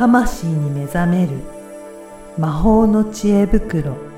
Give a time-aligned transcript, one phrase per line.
[0.00, 1.32] 魂に目覚める
[2.38, 4.09] 魔法の知恵袋。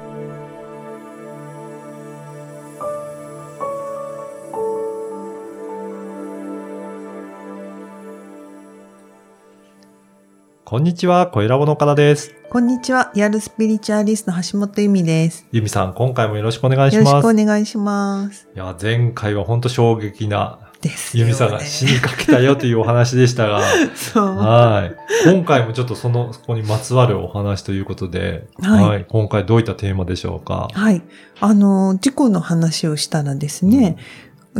[10.73, 12.35] こんにちは、小ラボの岡田です。
[12.49, 13.13] こんにちは。
[13.15, 15.47] リアルスピリチュアリスト橋本由美です。
[15.53, 17.09] ゆみさん、今回もよろしくお願いします。
[17.09, 18.49] よろしくお願いします。
[18.57, 21.29] いや、前回は本当衝撃な、ですよ、ね。
[21.29, 23.61] ゆみさんが死にかけたよというお話でしたが、
[23.95, 24.35] そう。
[24.35, 24.91] は
[25.27, 25.31] い。
[25.31, 30.71] 今回もちょっとその、そこにまつわるお話ということで、はい今回どういったテーマでしょうか？
[30.73, 31.03] はい。
[31.39, 33.99] あの、事故の話をしたらですね、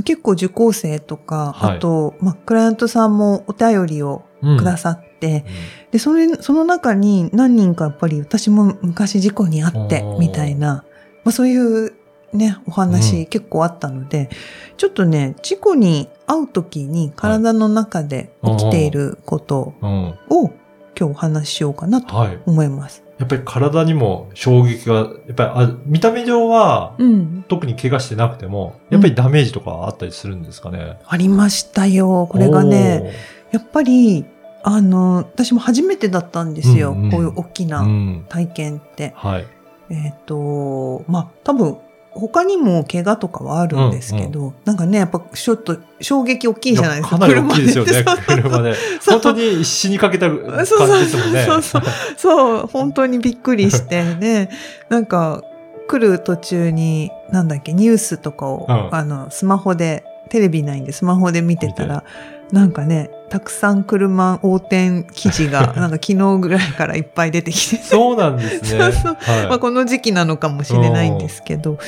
[0.05, 10.85] 結構受講生とか、はいあと、まあ、クライアントさんもお便りをうんくださって、うんで、それ、その中に何人かやっぱり私も昔事故にあってみたいな、
[11.23, 11.93] まあそういう
[12.33, 14.31] ね、お話、うん結構あったので、
[14.79, 20.15] ちょっとね、事故に遭う時に体の中で起きていることうん。
[20.31, 20.51] を
[20.99, 22.39] 今日お話ししようかなとはい。
[22.47, 23.05] 思います。
[23.19, 27.45] やっぱり体にも衝撃が、やっぱりあ、見た目上は、うん。
[27.49, 30.97] 特に怪我してなくても、やっぱりダメージとかあったりするんですかね？
[31.07, 32.27] ありましたよ。
[32.31, 33.13] これがね、
[33.53, 34.25] やっぱり、
[34.65, 36.93] あの、私も初めてだったんですよ。
[36.93, 37.67] うんうんこういう大き。
[37.67, 39.13] なん体験って。
[39.17, 39.47] はい。
[39.91, 41.79] えっ、と、まあ、多分、
[42.15, 47.19] 他にも怪我とかはあるんですけど、なんかね、やっぱちょっと衝撃大きいじゃないですか。
[47.19, 48.75] かなり大きいですよね、車で
[49.09, 51.45] 本当に死にかけた感じでそうそうすもんね。
[51.47, 51.83] そうそう
[52.17, 54.51] そう、本当にびっくりして ね、
[54.91, 55.43] なんか
[55.89, 62.05] 来る途中に、なんだっけ、ニュースとかを、うんあの、スマホで、テレビないんでスマホで見てたら、
[62.53, 68.79] なんかね、たくさん車横転記事が、 なんか昨日ぐらいからいっぱい出てきて、そうなんですね。
[68.79, 69.17] そうそう。
[69.19, 69.49] はい。
[69.49, 71.79] まあこの時期なのかもしれないんですけど、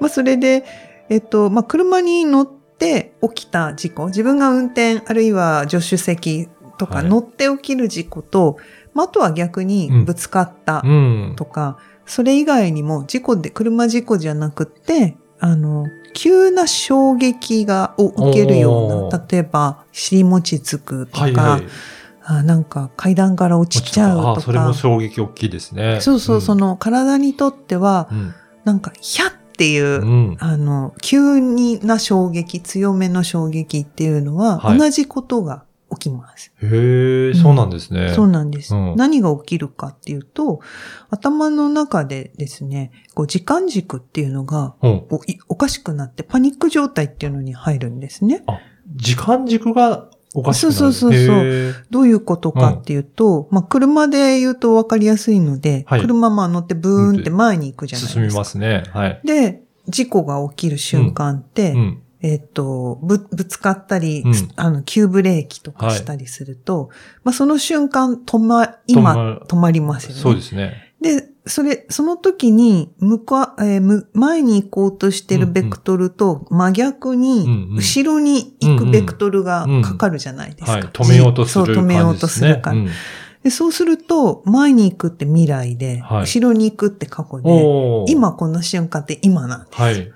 [0.00, 0.64] まあそれで、
[1.10, 7.04] えっと、まあ車に乗って起きた事故、自分が運転あるいは助手席とかはい。
[7.04, 8.56] 乗って起きる事故と、
[8.94, 11.34] まああとは逆にぶつかったうん。
[11.36, 11.76] とか、
[12.06, 21.62] それ以外にも事故で、車事故じゃなくって、あの、急な衝撃がを受けるようおな、例えば尻餅つくとか、はいはい。
[22.26, 26.00] あなんか階段から落ちちゃうとあ、それもか、衝撃大きいですね。
[26.00, 28.34] そうそう、その、の体にとっては、うん。
[28.64, 30.36] なんか、ヒャッっていう、うん。
[30.40, 36.52] あの、急にな衝撃、強めの衝撃っていうのは、はい同じことが起きます。
[36.62, 38.12] へえ、そうなんですね。
[38.14, 40.60] そうなんです、うん何が起きるかっていうと、
[41.10, 45.04] 頭の中でですね、こう時間軸っていうのがうん。
[45.48, 48.44] おかしくなってパニック状態っていうのに入るんですね。
[48.96, 50.74] 時間軸がおかしくなる。
[50.74, 58.20] そうそうそうそうどういうことかっていうと、まあ、車で言うと分かりやすいので、はい車まあ乗ってブーンって前に行くじゃないですか。
[58.20, 58.84] 進みますね。
[58.92, 59.20] はい。
[59.24, 62.02] で、事故が起きる瞬間って、うん。
[62.24, 66.88] えっと、ぶ、ぶつかったり、うんあの、急ブレーキとかしたりすると、
[67.22, 70.22] まあ、その瞬間、止ま、今、止まりますよね。
[70.22, 70.94] そうですね。
[71.02, 80.72] で、それ、その時に、向か、えーむ前に行こうとしてるベクトルと真逆うんにうん、後ろに行くベクトルがかかるじゃないですか。
[80.72, 80.82] はい。
[80.84, 82.42] 止めようとするそう、止めようとす。
[82.42, 82.76] るから。
[83.42, 87.42] でそうすると、前に行くって未来で、はい後ろに行くって過去うん
[88.06, 89.82] で、今この瞬間って今なんです。
[89.82, 90.10] はい。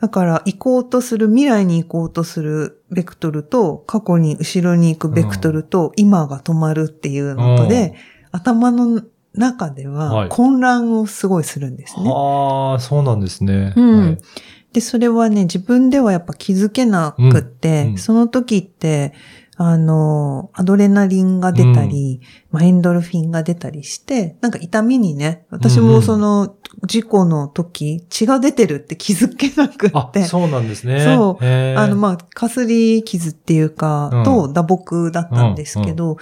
[0.00, 7.94] だから、行こうとする、未来に行こうとするベクトルと、過去に後ろに行くベクトルと、今が止まるっていうのとで、
[8.32, 9.02] 頭の
[9.34, 10.28] 中でははい。
[10.28, 12.10] 混乱をすごいするんですね。
[12.12, 13.72] ああ、そうなんですね。
[13.76, 14.00] うん。
[14.00, 14.18] はい。
[14.72, 17.90] で、それはね、自分ではやっぱ気づけなくって、うん。
[17.92, 17.98] うん。
[17.98, 19.12] その時って、
[19.56, 22.20] あの、アドレナリンが出たり、
[22.50, 26.56] まあエンドルフィンが出たりして、なんか痛みにね、私もその
[26.86, 31.04] 事故の時、血が出てるって気づけなくあっ、て、そうなんですね。
[31.04, 31.44] そう。
[31.44, 34.24] あの、まあ、かすり傷っていうか、うん。
[34.24, 36.16] と打撲だったんですけど、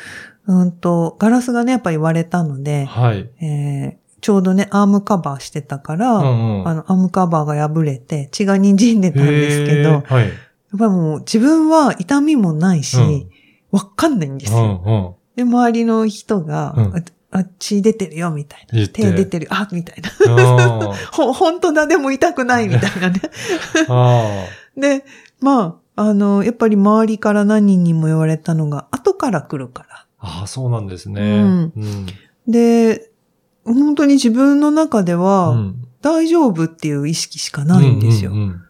[0.46, 3.30] うん、と、ガラスがね、やっぱり割れたので、はい。
[3.40, 6.68] えーちょうどね、アームカバーしてたから、うんうん。
[6.68, 10.30] あの、アームカバーが破れて血が滲んでたんですけど、はい。
[10.78, 13.28] ぱりもう自分は痛みもないし、うん
[13.72, 14.62] わかんないんですうよ。
[14.64, 15.14] んうん。
[15.34, 17.04] で、周りの人が、うん
[17.34, 18.86] あ出てるよ、みたいな。
[18.88, 20.10] 手出てる、あ、みたいな。
[20.28, 23.22] あ ほ、本当だ、でも痛くない、みたいなね。
[24.76, 25.02] で、
[25.40, 30.06] まあ、あの、やっぱり周りから何人にも言われたのが、後から来るから。
[30.22, 30.40] ー。
[30.40, 31.22] ああ、そうなんですね。
[31.22, 32.06] うんうん。
[32.46, 33.10] で、
[33.64, 38.32] 本当に自分の中では、うん大丈夫っていう意識しかないんですよ。
[38.32, 38.62] うんうんうん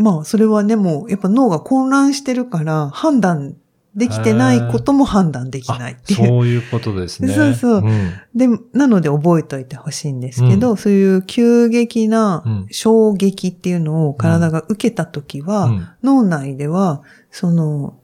[0.00, 3.56] まあ、それはね、もう、やっぱ脳が混乱してるから、判断
[3.94, 6.26] できてないことも判断できないっていう。
[6.26, 7.28] そういうことですね。
[7.34, 7.82] そうそう。
[7.84, 8.12] うん。
[8.34, 12.66] で、なので覚えておいてほしいんですけど、そういう急激なうん。
[12.70, 15.86] 衝撃っていうのを体が受けたときは、うん。
[16.02, 17.94] 脳内では、その、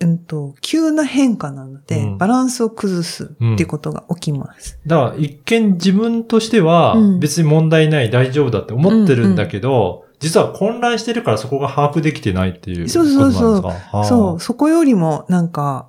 [0.00, 2.18] うんと、急な変化なので、うん。
[2.18, 4.78] バランスを崩すっていうことが起きます。
[4.86, 7.20] だから一見自分としてはうん。
[7.20, 15.88] 別に問題ない、大丈夫だって思ってるんだけど、実は混乱してるからそこが把握できてないっていうことそなんですうそうそうそう、そこよりもなんか、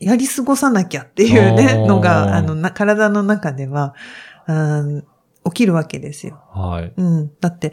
[0.00, 3.94] やり過ごさなきゃっていうね、のが、あの、な体の中では、
[4.46, 5.04] うん
[5.44, 6.42] 起きるわけですよ。
[6.52, 6.92] はい。
[6.94, 7.30] うん。
[7.40, 7.72] だって、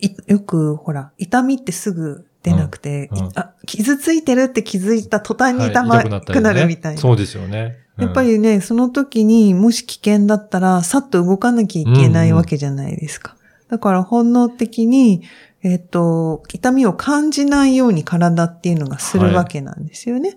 [0.00, 7.00] いよく、ほら、痛みってすぐ出なくて、うんうんいあ、傷ついてるって気づいた途端にはい痛まくなるみたいな。
[7.00, 7.78] そうですよね。
[7.80, 13.36] うんやっぱ、りね、その時にもし危険だったら、さっと動かなきゃいけないわけじゃないですか。
[13.68, 15.22] だから本能的に、
[15.62, 20.36] えっ、と、痛みを感じないように体っていうのがするわけなんですよね。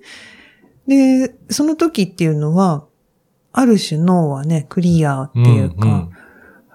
[0.88, 2.86] で、その時っていうのは、
[3.52, 6.10] ある種脳はね、クリアっていうか、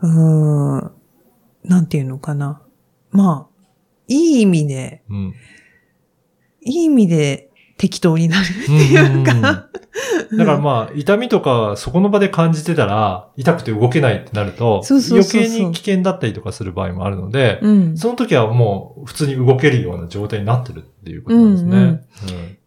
[0.03, 0.93] うーん、
[1.65, 2.63] なんていうのかな。
[3.11, 3.65] まあ、
[4.07, 5.35] いい意味で、うんうん
[6.65, 9.45] いい意味で適当になるっていうか、うんうん
[10.33, 10.39] うん。
[10.39, 15.41] だからまあ、痛みとかそこの場で感じてたら、痛くて動けないってなると、そうそうそうそう。
[15.41, 17.97] 余計に危険だったりとかする場合もあるので、うん。
[17.97, 21.77] その時はもう普通に動けるような状態になってるっていうことなんですね。
[21.77, 22.01] うんうん。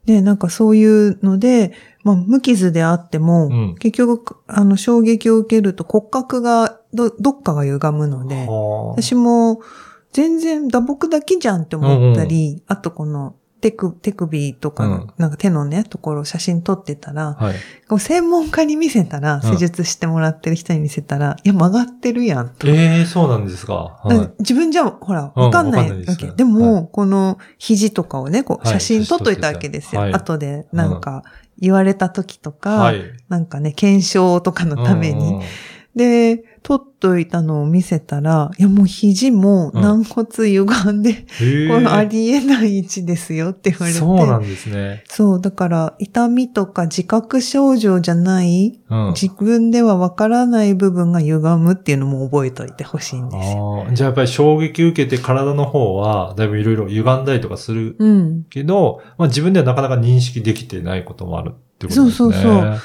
[0.05, 1.73] で、なんかそういうので、
[2.03, 3.75] まあ、無傷であっても、うん。
[3.75, 9.01] 結局、あの、衝撃を受けると骨格がど、どっかが歪むので、はあ。
[9.01, 9.61] 私も
[10.13, 13.35] 全然打撲だけじゃんって思ったり、あとこの
[13.67, 17.99] 手首手首とかの、うんなんか手のね、ところを写真撮ってたら、はい。
[17.99, 22.67] 専門家に見せたら、うん施術してもらってる人に見せたら、いや、曲がってるやんと。
[22.67, 23.73] ええそうなんですか。
[23.73, 26.31] はだから自分じゃ、ほら、うんわかんないわかんないで。
[26.35, 30.01] でも、はこの肘とかをね、こう、はい写真撮っといたわけですよ。
[30.01, 31.23] はい後で、なんか、
[31.59, 33.01] 言われた時とか、はい。
[33.29, 35.27] なんかね、検証とかのために。
[35.27, 35.43] うんうん
[35.97, 41.25] で、撮っといたのを見せたら、いや、もう肘も軟骨歪んで、へ
[41.63, 43.99] えこれありえない位置ですよって言われて。
[43.99, 45.05] そうなんですね。
[45.07, 49.13] そう、だから、痛みとか自覚症状じゃない、うん。
[49.13, 53.87] 自分ではわからない部分が歪むっていうのも覚えといてほしいんですよ。
[53.93, 58.43] じゃあやっぱり衝撃受けて体の方はだいぶいろいろ歪んだりとかするうん。
[58.49, 62.11] けど、まあ自分ではなかなか認識できてないこともあるってことですね。
[62.11, 62.77] そうそうそう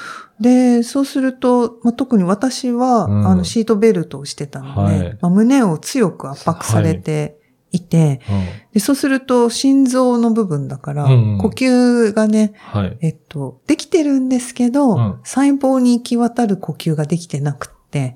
[0.43, 7.39] で、そうすると、まあ、特に私は、うんあの、シートベルトをしてたので、はいまあ、胸を強く圧迫されて
[7.71, 8.71] いて、うん。
[8.73, 12.97] でそうすると、心臓の部分だから、うん呼吸がね、はい。
[12.99, 18.13] えっと、できてるんですけど、うん細胞に行き渡る呼吸ができてなくって、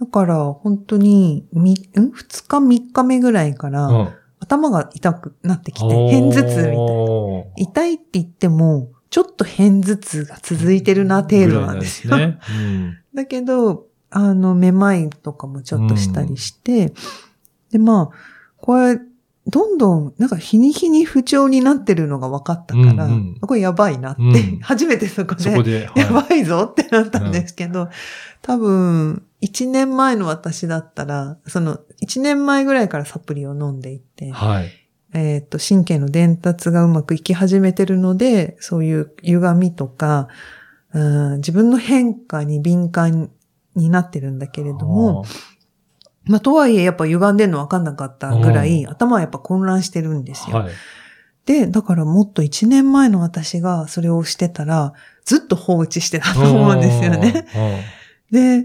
[0.00, 2.10] だから、本当に、み、ん ?2
[2.48, 4.08] 日3日目ぐらいから、うん。
[4.42, 7.44] 頭が痛くなってきて、片頭痛みたいな。
[7.58, 12.14] 痛いって言っても、ちょっと片頭痛が続いてるな程度なんですよ。
[12.14, 12.98] ぐらいなん。
[13.14, 16.92] だけど、あの、めまいとかもちょっとしたりして、
[17.70, 18.16] で、まあ、
[18.58, 19.00] これ、
[19.46, 25.44] どんどん、なんか日に日に不調になってるのが分かったから、うんうんこれやばいなって、うん 初めてそこうん。
[25.44, 27.88] で、そこで、はいやばいぞってなったんですけど、
[28.42, 34.70] 多分、1年前の私だったら、その、1年前ぐらいからサプリを飲んでいて、はい。
[35.12, 40.28] えっ、と、神経の伝達がうまくいき始めてるので、そういう歪みとか、
[40.92, 43.30] うん自分の変化に敏感
[43.76, 45.24] になってるんだけれども、
[46.24, 50.58] まあ、とはいえ、やっぱ歪んでるの分かんなかったぐらい、頭はやっぱ混乱してるんですよ。
[50.58, 50.72] はい。
[51.46, 54.92] で、だからもっと1年前の私がそれをしてたら、
[55.24, 57.46] ずっと放置してたと思うんですよね。
[58.30, 58.64] で、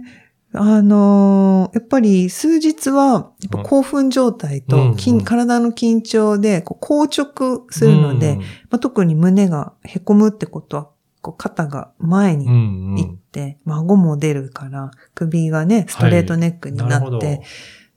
[0.57, 5.25] あのーやっぱり数日は、やっぱ興奮状態と筋、うんうん。
[5.25, 10.89] 体の緊張でこう硬直するので、うんまあ、特に胸が凹むってことは、
[11.21, 12.55] こう肩が前にうんう
[12.93, 12.95] ん。
[12.95, 17.41] 行って、孫も出るから、首がね、ストレートネックになって、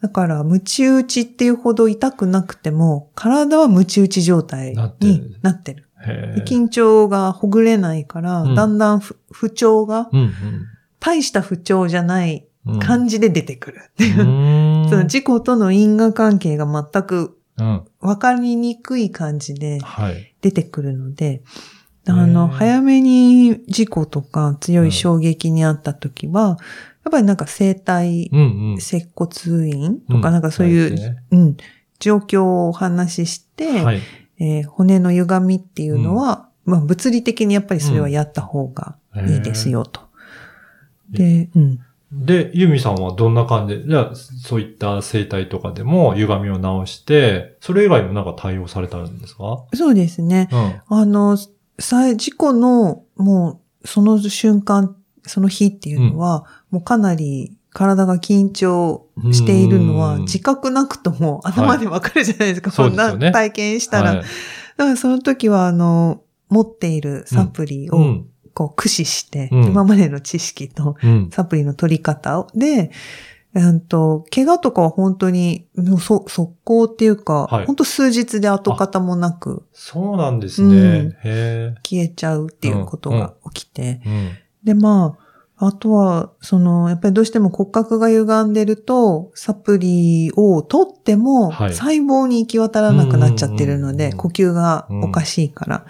[0.01, 4.77] だから、ムチ打ちっていうほど痛くなくても、体はムチ打ち状態に
[5.43, 5.89] なってる。
[6.47, 8.55] 緊張がほぐれないから、うん。
[8.55, 10.33] だんだん不不調が、うん
[11.01, 12.48] 大した不調じゃないうん。
[12.81, 14.87] 感じで出てくるっていうう。
[14.87, 17.83] ん その事故との因果関係が全くうん。
[18.01, 20.35] 分かりにくい感じではい。
[20.41, 21.43] 出てくるので、
[22.07, 26.59] あへの、ー早めに事故とか強い衝撃にあった時は、
[27.05, 28.81] やっぱりなんか生体うんうん。
[28.81, 29.31] 接骨
[29.69, 31.57] 院とかうんなんかそういう、うん、
[31.99, 34.01] 状況をお話しして、はい。
[34.39, 38.97] えー骨の歪みっていうのは、まあ物理的にやっぱりそれはやった方が
[39.27, 40.03] いいですよと。
[41.11, 41.79] で、うん。
[42.11, 43.77] で、ユミさんはどんな感じ？
[43.79, 49.65] で、じゃあ、そういった生態とかでも歪みを直して、それ以外もなんか対応されたんですか？
[49.75, 50.49] そうですね。
[50.53, 50.99] うん。
[50.99, 51.37] あの、
[51.79, 62.71] さ事故の、もう、その瞬間、その日っていうのは、もうかなり体が緊張しているのは、うん自覚なくとも頭でわかるじゃないですか。
[62.71, 64.11] そうこんな体験したら。
[64.17, 64.25] はい
[64.79, 68.27] だからその時は、あの、持っているサプリをうん。
[68.59, 71.31] こう駆使して、うん今までの知識とうん。
[71.31, 72.91] サプリの取り方をで、
[73.55, 80.77] うんと、怪我とかは本当に、もうそ速攻っていうか、はい本当数日で跡形もなくそうなんですね。
[80.77, 84.09] うんへ消えちゃうっていうことが起きて、え。
[84.09, 84.31] うん。
[84.65, 85.17] で、ま
[85.57, 95.87] あ、あとは、その、やっぱりどうしても骨格が歪んでると、サプリを取っても、はい細胞に行き渡らなくなっちゃってるので、うんうんうん呼吸がおかしいから。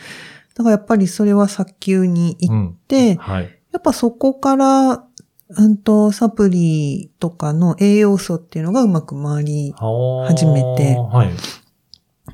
[0.59, 2.77] だからやっぱりそれは早急に行っうん。
[2.89, 3.45] て、はい。
[3.73, 5.05] やっぱそこから、
[5.51, 9.73] うんと、サプリとかの栄養素っていうのがうまく回り、
[10.27, 11.31] 初めてはい。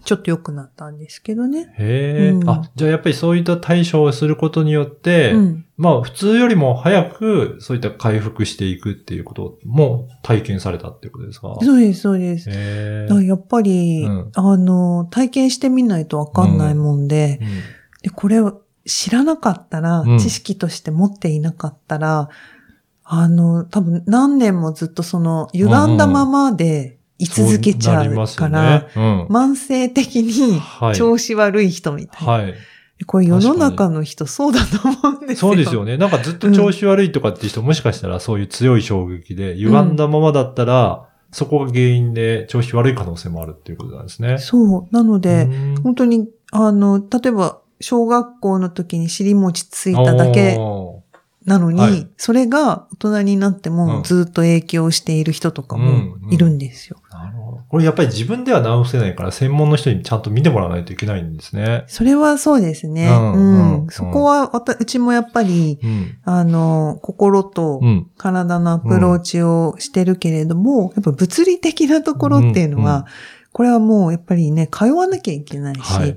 [0.04, 1.73] ちょっと良くなったんですけどね。
[1.78, 5.64] へえ、うんあ、じゃあやっぱりそういった対処をすることによって、うん。
[5.76, 11.57] まあ普通よりも早くそういった回復していくっていうことも体験されたっていうことですか？
[11.62, 12.50] そうです、そうです。
[12.50, 17.40] やっぱり、うんあの、体験してみないとわかんないもんで、
[18.04, 22.28] うんで、これを知らなかったら、うん知識として持っていなかったら、
[23.02, 32.32] あの、多分何年もずっとその歪んだままで居続けちゃうそなりますよから、ねうん慢性的にはい調子悪い人みたいな。
[32.32, 32.54] はい。
[33.06, 35.50] これ世の中の人そうだと思うんですよ。
[35.50, 35.96] そうですよね。
[35.99, 44.38] なんかずっと調子悪いとかって人、もしかしたらそういう強い衝撃で歪んだままだったら、そこが原因で調子悪い可能性もあるっていうことなんですね。
[44.38, 44.94] そう。
[44.94, 50.59] なので、うん本当に、あの、例えば、小学校の時に尻餅ついただけ
[51.45, 56.97] なのに、はいそれが大人になってうんもずっと影響している人とかもうんうんいるんですよ。
[57.11, 57.61] なるほど。
[57.69, 61.85] これやっぱり自分では治せないから、専門の人にちゃんと見てもらわないといけないんですね。
[61.87, 63.09] それはそうですね。
[63.09, 66.17] うんうんうんそこはうちもやっぱり、うん。
[66.25, 68.07] あの、心とうん。
[68.17, 73.05] 体のアプローチをしてるけれども、やっぱ物理的なところっていうのは、うんうん
[73.55, 76.17] これはもうやっぱりね、通わなきゃいけないし、はい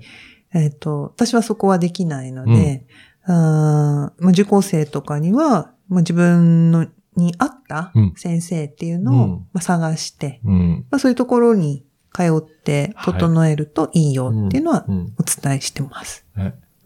[0.58, 2.86] えっ、と、私はそこはできないので、
[3.24, 8.14] あーまあ、受講生とかには、まあ、自分のに合ったうん。
[8.16, 9.32] 先生っていうのを、うん。
[9.54, 10.86] まあ、探して、うん。
[10.92, 15.14] まあ、そういうところに通ってはい整えるといいよっていうのはうん。
[15.20, 16.26] お伝えしてます。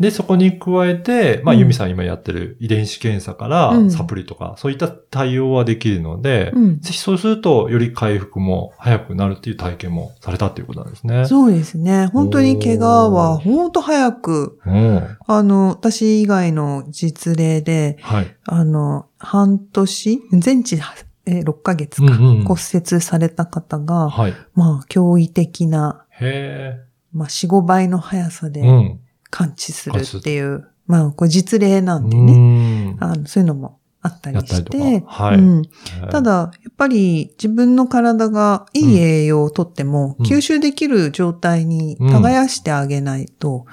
[0.02, 11.26] で、そこに加えて、まあ、うんユミさん今やってる遺伝子検査からうんサプリとか、そういった対応はできるので、うんぜひそうすると、より回復も早くなるっていう体験もされたっていうことなんですね。
[11.26, 12.08] そうですね。
[12.08, 15.18] 本当に怪我は本当早く、うん。
[15.28, 18.36] あの、私以外の実例で、はい。
[18.46, 20.80] あの、半年、全治
[21.26, 24.34] え6ヶ月か、骨折された方が、はい。
[24.56, 26.80] まあ、驚異的な、へ
[27.14, 28.50] まあ、4、5倍の速さえ。
[28.50, 29.00] でうん。
[29.32, 32.98] 感知するっていう、まあ、これ実例なんでうね、ん。
[33.00, 35.08] あのそういうのもあったりして、か。
[35.08, 35.38] はい。
[35.38, 35.64] うん、
[36.12, 40.26] ただ、やっぱり自分の体がいい栄養をとっても、うん。
[40.26, 42.12] 吸収できる状態にうん。
[42.12, 43.66] 耕してあげないと、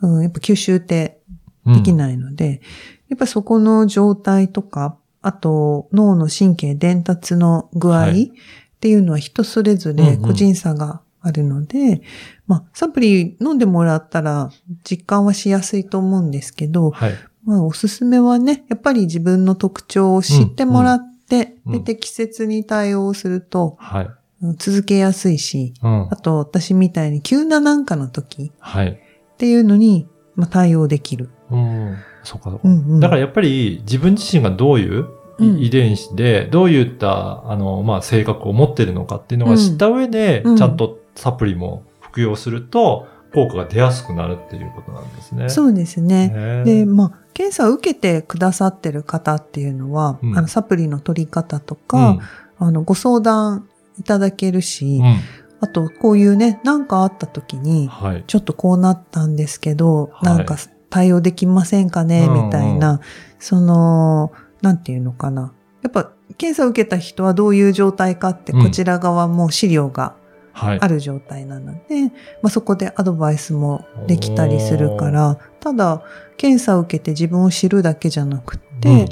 [0.00, 1.18] うんやっぱ吸収って
[1.66, 2.60] うん、できないので、
[3.08, 8.32] やっぱそこの状態とか、あと脳の神経伝達の具合っはい。
[8.80, 12.02] ていうのは人それぞれ個人差があるので、
[12.46, 14.50] まあ、サプリ飲んでもらったら
[14.82, 17.14] 実感はしやすいと思うんですけど、はい。
[17.44, 24.04] まあ、おすすめはね、やっぱり自分の特徴を知ってもらって、うんうんで、適切に対応すると、はい。
[24.04, 24.18] うん
[24.56, 26.16] 続けやすいし、うんあ。
[26.16, 28.90] と私みたいに急ななんかの時はい。
[28.90, 30.06] っていうのに、
[30.36, 31.28] まあ、対応できる。
[31.50, 31.96] うん。
[32.22, 32.68] そうか、そうか。
[32.68, 35.08] うんうん、だからやっぱり自分自身がどういう
[35.38, 45.48] うん遺伝子で、どういった、あの、まあ、性格を持ってるのかっていうのが知った上で、うんちゃんとサプリも服用すると、効果が出やすくなるっていうことなんですね。
[45.48, 46.28] そうですね。
[46.28, 52.20] ねで、まあ、検査を受けてくださってる方っていうのは、うんあの、サプリの取り方とうか、ん
[52.58, 55.16] あの、ご相談いただけるし、うん
[55.60, 58.24] あと、こういうね、なんかあった時に、はい。
[58.28, 60.56] ちょっとこうなったんですけど、はいなんか
[60.88, 63.00] 対応できませんかね、うんうんみたいな、
[63.40, 64.32] その、
[64.62, 65.52] なんていうのかな。
[65.82, 70.17] やっぱ、検査を受けた人はどういう状態かって、うんこちら側も資料がはい。
[70.60, 72.04] ある状態なので、
[72.42, 76.02] まあ、そこでアドバイスもできたりするから、ただ、
[76.36, 78.98] 検査を受けて自分を知るだけじゃなくって、うん。
[78.98, 79.06] や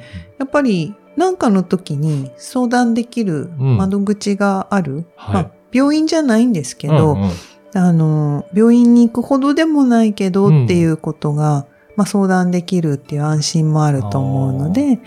[0.45, 3.77] っぱり何かの時に相談できるうん。
[3.77, 5.07] 窓口がある。
[5.17, 5.35] はい。
[5.35, 7.31] まあ、病院じゃないんですけど、うんうん。
[7.75, 15.03] あの、病院に行くほどでもないけどっていうことが、まあ相談できるっていう安心もあると思うので、ま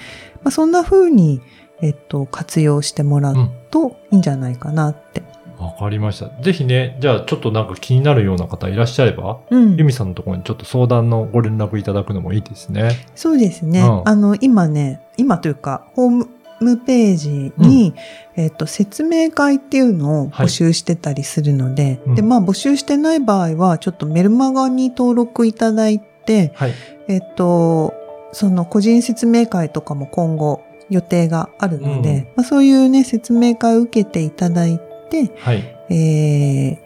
[0.45, 1.41] あそんな風に、
[1.81, 5.23] えっと、活用してもらううんといいんじゃないかなって。
[5.59, 6.29] わかりました。
[6.41, 12.91] ぜひね、じゃあちょっとなんか気になるような方いらっしゃれば、うんユミさんのところにちょっと相談のご連絡いただくのもいいですね。
[13.15, 13.81] そうですね。
[13.81, 16.27] うんあの、今ね、今というか、ホー
[16.61, 17.93] ムページに、
[18.35, 26.73] えっと、説明会っていうのを募集してたりするので、うんで、まあ募集してない場合は、ちょっとメルマガに登録いただいて、て、はい。
[27.07, 27.95] えっと、
[28.31, 30.61] その個人説明会とかも今後
[30.91, 34.88] 予定があるので、うんまあ、そういうね、説明会を受けていただいて、
[35.37, 35.75] はい。
[35.89, 36.79] え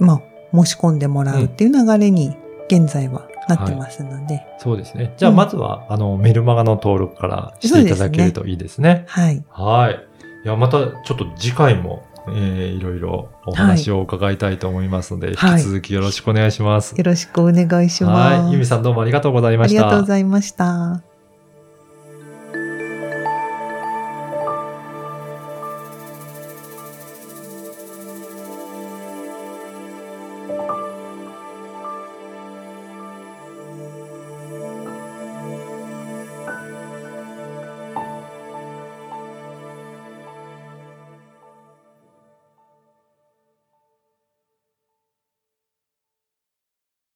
[0.00, 0.22] ー、まあ、
[0.54, 2.36] 申し込んでもらうっていう流れに
[2.68, 5.14] 現在はなってますので、そうですね。
[5.16, 9.04] じゃあ、うんまずは、あの、メルマガの登録からしていただけるといいですね。
[9.08, 9.44] はい。
[9.50, 10.06] はい。
[10.44, 16.94] いや、また、ちょっと次回も、えー、いろいろお話を伺いたいと思いますので、はい引き続きよろしくお願いします。
[16.96, 18.40] よろしくお願いします。
[18.42, 18.52] はい。
[18.52, 19.82] ゆみさんどうもありがとうございました。
[19.82, 21.11] ありがとうございました。